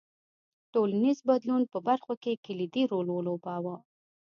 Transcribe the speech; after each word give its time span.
ټولنیز 0.73 1.17
بدلون 1.29 1.63
په 1.71 1.77
برخو 1.87 2.13
کې 2.23 2.41
کلیدي 2.45 2.83
رول 2.91 3.07
ولوباوه. 3.11 3.75